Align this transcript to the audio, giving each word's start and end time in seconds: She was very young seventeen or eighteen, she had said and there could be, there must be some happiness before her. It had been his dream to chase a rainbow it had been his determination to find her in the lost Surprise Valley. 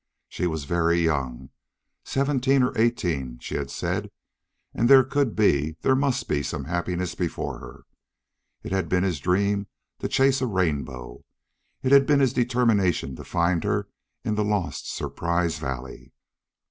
She 0.29 0.47
was 0.47 0.63
very 0.63 0.99
young 0.99 1.51
seventeen 2.03 2.63
or 2.63 2.75
eighteen, 2.75 3.37
she 3.37 3.53
had 3.53 3.69
said 3.69 4.09
and 4.73 4.89
there 4.89 5.03
could 5.03 5.35
be, 5.35 5.77
there 5.81 5.95
must 5.95 6.27
be 6.27 6.41
some 6.41 6.63
happiness 6.63 7.13
before 7.13 7.59
her. 7.59 7.83
It 8.63 8.71
had 8.71 8.89
been 8.89 9.03
his 9.03 9.19
dream 9.19 9.67
to 9.99 10.07
chase 10.07 10.41
a 10.41 10.47
rainbow 10.47 11.23
it 11.83 11.91
had 11.91 12.07
been 12.07 12.19
his 12.19 12.33
determination 12.33 13.15
to 13.15 13.23
find 13.23 13.63
her 13.63 13.89
in 14.25 14.33
the 14.33 14.43
lost 14.43 14.91
Surprise 14.91 15.59
Valley. 15.59 16.11